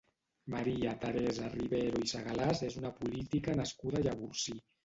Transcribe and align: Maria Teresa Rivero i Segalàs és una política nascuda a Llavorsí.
Maria 0.53 0.93
Teresa 1.03 1.51
Rivero 1.57 2.01
i 2.07 2.11
Segalàs 2.13 2.65
és 2.71 2.81
una 2.83 2.93
política 3.03 3.57
nascuda 3.63 4.01
a 4.03 4.07
Llavorsí. 4.09 4.61